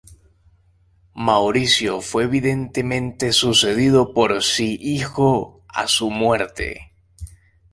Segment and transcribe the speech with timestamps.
[1.13, 6.91] Maurizio fue evidentemente sucedido por si hijo a su muerte.